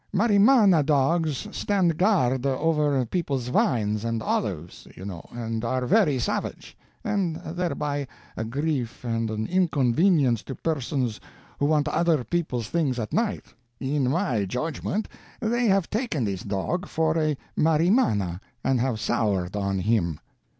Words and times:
Marimana 0.11 0.83
dogs 0.83 1.47
stand 1.51 1.95
guard 1.95 2.43
over 2.43 3.05
people's 3.05 3.49
vines 3.49 4.03
and 4.03 4.23
olives, 4.23 4.87
you 4.97 5.05
know, 5.05 5.23
and 5.31 5.63
are 5.63 5.85
very 5.85 6.17
savage, 6.17 6.75
and 7.03 7.35
thereby 7.35 8.07
a 8.35 8.43
grief 8.43 9.03
and 9.05 9.29
an 9.29 9.45
inconvenience 9.45 10.41
to 10.41 10.55
persons 10.55 11.19
who 11.59 11.67
want 11.67 11.87
other 11.87 12.23
people's 12.23 12.67
things 12.67 12.97
at 12.97 13.13
night. 13.13 13.53
In 13.79 14.09
my 14.09 14.45
judgment 14.45 15.07
they 15.39 15.67
have 15.67 15.87
taken 15.87 16.23
this 16.23 16.41
dog 16.41 16.87
for 16.87 17.15
a 17.19 17.37
marimana, 17.55 18.39
and 18.63 18.79
have 18.79 18.99
soured 18.99 19.55
on 19.55 19.77
him." 19.77 20.19